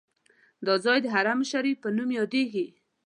دا 0.65 0.75
ځای 0.85 0.97
د 1.03 1.07
حرم 1.15 1.39
شریف 1.51 1.77
په 1.83 1.89
نوم 1.95 2.09
هم 2.11 2.15
یادیږي. 2.19 2.65